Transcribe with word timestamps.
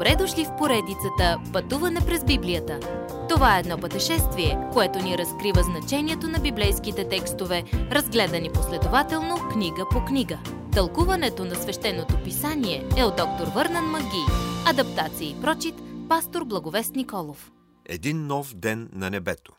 Добре 0.00 0.16
дошли 0.16 0.44
в 0.44 0.56
поредицата 0.58 1.38
Пътуване 1.52 2.00
през 2.06 2.24
Библията. 2.24 2.80
Това 3.28 3.56
е 3.56 3.60
едно 3.60 3.78
пътешествие, 3.78 4.58
което 4.72 4.98
ни 4.98 5.18
разкрива 5.18 5.62
значението 5.62 6.28
на 6.28 6.38
библейските 6.38 7.08
текстове, 7.08 7.64
разгледани 7.72 8.52
последователно 8.52 9.48
книга 9.52 9.86
по 9.90 10.04
книга. 10.04 10.38
Тълкуването 10.72 11.44
на 11.44 11.54
свещеното 11.54 12.22
писание 12.24 12.88
е 12.96 13.04
от 13.04 13.16
доктор 13.16 13.46
Върнан 13.54 13.84
Маги. 13.84 14.24
Адаптация 14.66 15.30
и 15.30 15.40
прочит, 15.40 15.74
пастор 16.08 16.44
Благовест 16.44 16.94
Николов. 16.94 17.52
Един 17.86 18.26
нов 18.26 18.54
ден 18.54 18.90
на 18.92 19.10
небето. 19.10 19.52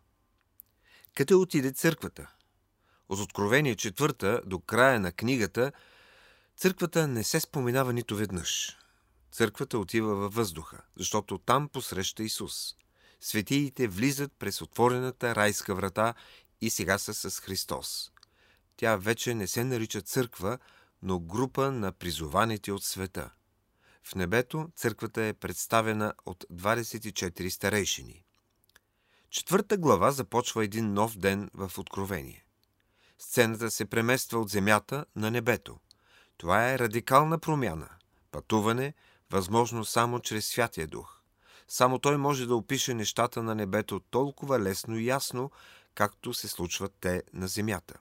Къде 1.16 1.36
отиде 1.36 1.72
църквата? 1.72 2.32
От 3.10 3.20
Откровение 3.20 3.76
четвърта 3.76 4.42
до 4.46 4.60
края 4.60 5.00
на 5.00 5.12
книгата 5.12 5.72
църквата 6.58 7.08
не 7.08 7.24
се 7.24 7.40
споменава 7.40 7.94
нито 7.94 8.16
веднъж. 8.16 8.81
Църквата 9.32 9.78
отива 9.78 10.16
във 10.16 10.34
въздуха, 10.34 10.82
защото 10.98 11.38
там 11.38 11.70
посреща 11.70 12.24
Исус. 12.24 12.76
Светиите 13.20 13.88
влизат 13.88 14.32
през 14.40 14.62
отворената 14.62 15.36
райска 15.36 15.76
врата 15.76 16.14
и 16.62 16.70
сега 16.70 16.98
са 16.98 17.14
с 17.14 17.40
Христос. 17.40 18.12
Тя 18.78 18.96
вече 18.96 19.34
не 19.34 19.48
се 19.48 19.64
нарича 19.64 20.02
църква, 20.02 20.58
но 21.02 21.20
група 21.20 21.72
на 21.72 21.92
призованите 21.92 22.72
от 22.72 22.84
света. 22.84 23.32
В 24.04 24.16
небето 24.16 24.70
църквата 24.76 25.24
е 25.24 25.34
представена 25.34 26.14
от 26.26 26.46
24 26.54 27.50
старейшини. 27.50 28.24
Четвърта 29.30 29.78
глава 29.78 30.12
започва 30.12 30.64
един 30.64 30.94
нов 30.94 31.18
ден 31.18 31.50
в 31.54 31.72
Откровение. 31.78 32.46
Сцената 33.18 33.72
се 33.72 33.86
премества 33.86 34.40
от 34.40 34.50
земята 34.50 35.06
на 35.16 35.32
небето. 35.32 35.80
Това 36.38 36.72
е 36.72 36.80
радикална 36.80 37.40
промяна. 37.40 37.90
Пътуване– 38.32 38.94
възможно 39.32 39.86
само 39.86 40.20
чрез 40.20 40.48
Святия 40.48 40.88
Дух. 40.88 41.22
Само 41.68 42.00
Той 42.00 42.18
може 42.18 42.46
да 42.46 42.56
опише 42.56 42.94
нещата 42.94 43.44
на 43.44 43.56
небето 43.56 44.00
толкова 44.00 44.60
лесно 44.60 44.98
и 44.98 45.06
ясно, 45.06 45.52
както 45.96 46.34
се 46.34 46.48
случват 46.48 46.94
те 47.00 47.24
на 47.34 47.48
земята. 47.48 48.00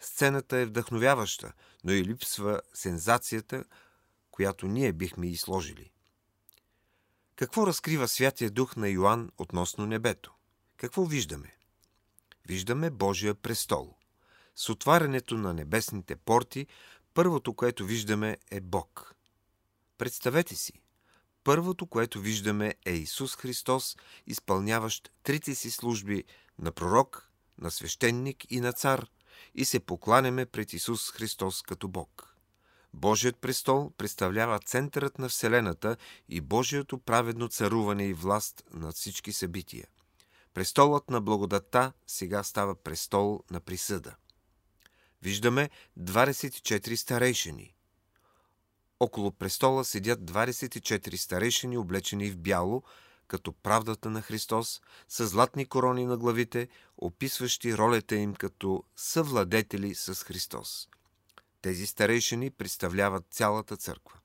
Сцената 0.00 0.56
е 0.56 0.66
вдъхновяваща, 0.66 1.52
но 1.84 1.92
и 1.92 2.04
липсва 2.04 2.60
сензацията, 2.74 3.64
която 4.30 4.66
ние 4.66 4.92
бихме 4.92 5.26
и 5.26 5.36
сложили. 5.36 5.90
Какво 7.36 7.66
разкрива 7.66 8.08
Святия 8.08 8.50
Дух 8.50 8.76
на 8.76 8.88
Йоанн 8.88 9.30
относно 9.38 9.86
небето? 9.86 10.32
Какво 10.76 11.04
виждаме? 11.04 11.56
Виждаме 12.48 12.90
Божия 12.90 13.34
престол. 13.34 13.94
С 14.56 14.68
отварянето 14.68 15.36
на 15.36 15.54
небесните 15.54 16.16
порти, 16.16 16.66
първото, 17.14 17.54
което 17.54 17.84
виждаме 17.84 18.38
е 18.50 18.60
Бог– 18.60 19.14
Представете 20.00 20.56
си, 20.56 20.72
първото, 21.44 21.86
което 21.86 22.20
виждаме 22.20 22.74
е 22.84 22.92
Исус 22.92 23.36
Христос, 23.36 23.96
изпълняващ 24.26 25.10
трите 25.22 25.54
си 25.54 25.70
служби 25.70 26.24
на 26.58 26.72
пророк, 26.72 27.30
на 27.58 27.70
свещеник 27.70 28.52
и 28.52 28.60
на 28.60 28.72
цар, 28.72 29.06
и 29.54 29.64
се 29.64 29.80
покланяме 29.80 30.46
пред 30.46 30.72
Исус 30.72 31.10
Христос 31.10 31.62
като 31.62 31.88
Бог. 31.88 32.36
Божият 32.94 33.36
престол 33.36 33.92
представлява 33.98 34.58
центърът 34.58 35.18
на 35.18 35.28
Вселената 35.28 35.96
и 36.28 36.40
Божието 36.40 36.98
праведно 36.98 37.48
царуване 37.48 38.06
и 38.06 38.14
власт 38.14 38.62
над 38.72 38.94
всички 38.94 39.32
събития. 39.32 39.86
Престолът 40.54 41.10
на 41.10 41.20
благодата 41.20 41.92
сега 42.06 42.42
става 42.42 42.74
престол 42.74 43.44
на 43.50 43.60
присъда. 43.60 44.16
Виждаме 45.22 45.70
24 45.98 46.94
старейшини– 46.94 47.74
около 49.00 49.32
престола 49.32 49.84
седят 49.84 50.20
24 50.20 51.16
старейшини, 51.16 51.78
облечени 51.78 52.30
в 52.30 52.38
бяло, 52.38 52.82
като 53.28 53.52
правдата 53.52 54.10
на 54.10 54.22
Христос, 54.22 54.80
с 55.08 55.26
златни 55.26 55.66
корони 55.66 56.06
на 56.06 56.16
главите, 56.16 56.68
описващи 56.98 57.76
ролята 57.76 58.16
им 58.16 58.34
като 58.34 58.84
съвладетели 58.96 59.94
с 59.94 60.14
Христос. 60.14 60.88
Тези 61.62 61.86
старейшини 61.86 62.50
представляват 62.50 63.26
цялата 63.30 63.76
църква. 63.76 64.18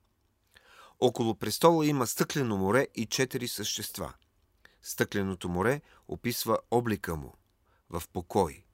Около 1.00 1.34
престола 1.34 1.86
има 1.86 2.06
стъклено 2.06 2.56
море 2.56 2.88
и 2.94 3.06
четири 3.06 3.48
същества. 3.48 4.12
Стъкленото 4.82 5.48
море 5.48 5.80
описва 6.08 6.58
облика 6.70 7.16
му 7.16 7.34
в 7.90 8.02
покой. 8.12 8.64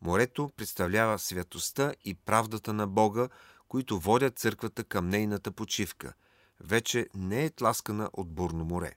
Морето 0.00 0.50
представлява 0.56 1.18
святостта 1.18 1.94
и 2.04 2.14
правдата 2.14 2.72
на 2.72 2.86
Бога, 2.86 3.28
които 3.72 3.98
водят 3.98 4.38
църквата 4.38 4.84
към 4.84 5.08
нейната 5.08 5.52
почивка. 5.52 6.12
Вече 6.60 7.08
не 7.14 7.44
е 7.44 7.50
тласкана 7.50 8.10
от 8.12 8.34
бурно 8.34 8.64
море. 8.64 8.94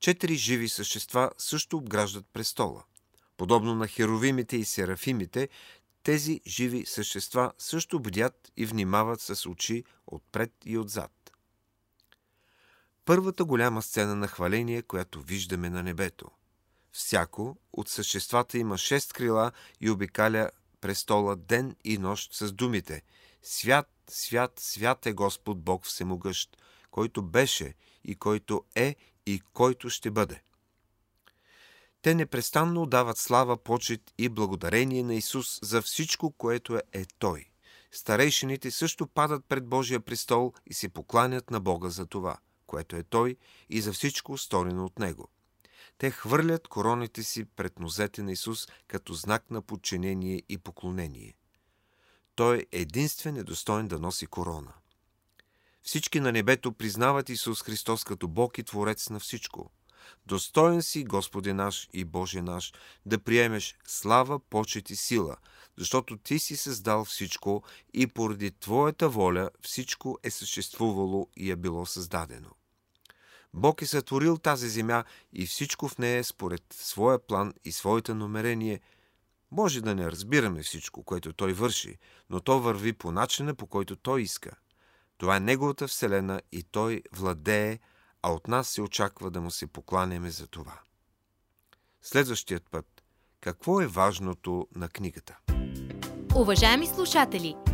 Четири 0.00 0.34
живи 0.34 0.68
същества 0.68 1.30
също 1.38 1.76
обграждат 1.76 2.26
престола. 2.32 2.84
Подобно 3.36 3.74
на 3.74 3.88
херовимите 3.88 4.56
и 4.56 4.64
серафимите, 4.64 5.48
тези 6.02 6.40
живи 6.46 6.86
същества 6.86 7.52
също 7.58 8.00
бдят 8.00 8.52
и 8.56 8.66
внимават 8.66 9.20
с 9.20 9.46
очи 9.46 9.84
отпред 10.06 10.52
и 10.64 10.78
отзад. 10.78 11.32
Първата 13.04 13.44
голяма 13.44 13.82
сцена 13.82 14.16
на 14.16 14.28
хваление, 14.28 14.82
която 14.82 15.22
виждаме 15.22 15.70
на 15.70 15.82
небето. 15.82 16.30
Всяко 16.92 17.56
от 17.72 17.88
съществата 17.88 18.58
има 18.58 18.78
шест 18.78 19.12
крила 19.12 19.52
и 19.80 19.90
обикаля 19.90 20.50
престола 20.84 21.36
ден 21.36 21.76
и 21.84 21.98
нощ 21.98 22.34
с 22.34 22.52
думите– 22.52 23.02
Свят, 23.46 23.88
свят, 24.10 24.52
свят 24.60 25.06
е 25.06 25.12
Господ 25.12 25.62
Бог 25.62 25.86
Всемогъщ, 25.86 26.56
който 26.90 27.22
беше 27.22 27.74
и 28.04 28.14
който 28.14 28.64
е 28.74 28.96
и 29.26 29.40
който 29.52 29.90
ще 29.90 30.10
бъде. 30.10 30.42
Те 32.02 32.14
непрестанно 32.14 32.86
дават 32.86 33.18
слава, 33.18 33.56
почет 33.56 34.00
и 34.18 34.28
благодарение 34.28 35.02
на 35.02 35.14
Исус 35.14 35.58
за 35.62 35.82
всичко, 35.82 36.30
което 36.30 36.76
е, 36.92 37.04
Той. 37.18 37.44
Старейшините 37.92 38.70
също 38.70 39.06
падат 39.06 39.44
пред 39.48 39.66
Божия 39.66 40.00
престол 40.00 40.52
и 40.66 40.74
се 40.74 40.88
покланят 40.88 41.50
на 41.50 41.60
Бога 41.60 41.88
за 41.88 42.06
това, 42.06 42.38
което 42.66 42.96
е 42.96 43.02
Той 43.02 43.36
и 43.70 43.80
за 43.80 43.92
всичко 43.92 44.38
сторено 44.38 44.84
от 44.84 44.98
Него. 44.98 45.28
Те 45.98 46.10
хвърлят 46.10 46.68
короните 46.68 47.22
си 47.22 47.44
пред 47.44 47.78
нозете 47.78 48.22
на 48.22 48.32
Исус 48.32 48.68
като 48.86 49.14
знак 49.14 49.50
на 49.50 49.62
подчинение 49.62 50.42
и 50.48 50.58
поклонение– 50.58 51.34
той 52.34 52.66
единствен 52.72 53.36
е 53.36 53.44
достоен 53.44 53.88
да 53.88 53.98
носи 53.98 54.26
корона. 54.26 54.72
Всички 55.82 56.20
на 56.20 56.32
небето 56.32 56.72
признават 56.72 57.28
Исус 57.28 57.62
Христос 57.62 58.04
като 58.04 58.28
Бог 58.28 58.58
и 58.58 58.62
Творец 58.62 59.10
на 59.10 59.20
всичко. 59.20 59.70
Достоен 60.26 60.82
си, 60.82 61.04
Господи 61.04 61.52
наш 61.52 61.88
и 61.92 62.04
Боже 62.04 62.42
наш, 62.42 62.72
да 63.06 63.18
приемеш 63.18 63.78
слава, 63.86 64.40
почет 64.40 64.90
и 64.90 64.96
сила, 64.96 65.36
защото 65.78 66.16
Ти 66.16 66.38
си 66.38 66.56
създал 66.56 67.04
всичко 67.04 67.62
и 67.94 68.06
поради 68.06 68.50
Твоята 68.50 69.08
воля 69.08 69.50
всичко 69.62 70.18
е 70.22 70.30
съществувало 70.30 71.28
и 71.36 71.50
е 71.50 71.56
било 71.56 71.86
създадено. 71.86 72.50
Бог 73.54 73.82
е 73.82 73.86
сътворил 73.86 74.38
тази 74.38 74.68
земя 74.68 75.04
и 75.32 75.46
всичко 75.46 75.88
в 75.88 75.98
нея 75.98 76.24
според 76.24 76.62
своя 76.70 77.26
план 77.26 77.54
и 77.64 77.72
своите 77.72 78.14
намерение– 78.14 78.80
може 79.54 79.80
да 79.80 79.94
не 79.94 80.10
разбираме 80.10 80.62
всичко, 80.62 81.02
което 81.02 81.32
той 81.32 81.52
върши, 81.52 81.98
но 82.30 82.40
то 82.40 82.60
върви 82.60 82.92
по 82.92 83.12
начина, 83.12 83.54
по 83.54 83.66
който 83.66 83.96
той 83.96 84.22
иска. 84.22 84.50
Това 85.18 85.36
е 85.36 85.40
неговата 85.40 85.88
вселена 85.88 86.42
и 86.52 86.62
той 86.62 87.02
владее, 87.12 87.78
а 88.22 88.32
от 88.32 88.48
нас 88.48 88.68
се 88.68 88.82
очаква 88.82 89.30
да 89.30 89.40
му 89.40 89.50
се 89.50 89.66
покланяме 89.66 90.30
за 90.30 90.46
това. 90.46 90.78
Следващият 92.02 92.70
път. 92.70 92.86
Какво 93.40 93.80
е 93.80 93.86
важното 93.86 94.68
на 94.74 94.88
книгата? 94.88 95.38
Уважаеми 96.34 96.86
слушатели! 96.86 97.73